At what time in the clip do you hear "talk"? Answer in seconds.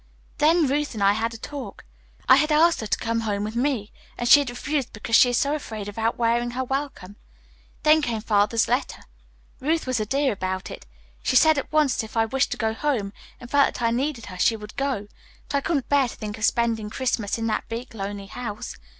1.37-1.85